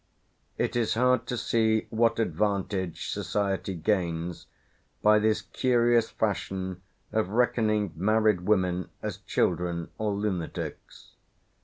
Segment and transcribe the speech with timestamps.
[0.57, 4.47] It is hard to see what advantage society gains
[5.03, 6.81] by this curious fashion
[7.11, 11.11] of reckoning married women as children or lunatics.